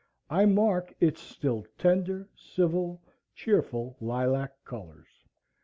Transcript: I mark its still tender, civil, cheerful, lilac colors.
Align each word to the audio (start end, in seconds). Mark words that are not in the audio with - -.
I 0.31 0.47
mark 0.47 0.95
its 0.99 1.21
still 1.21 1.63
tender, 1.77 2.27
civil, 2.35 3.03
cheerful, 3.35 3.97
lilac 4.01 4.63
colors. 4.65 5.25